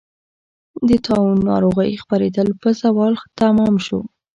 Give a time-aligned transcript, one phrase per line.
[0.87, 3.99] د طاعون ناروغۍ خپرېدل په زوال تمام شو.